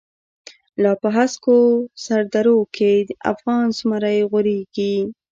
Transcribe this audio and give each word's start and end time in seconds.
لا 0.83 0.91
په 1.01 1.07
هسکو 1.17 1.57
سر 2.03 2.21
درو 2.33 2.59
کی، 2.75 2.93
افغانی 3.31 3.71
زمری 3.77 4.19
غوریږی 4.29 4.95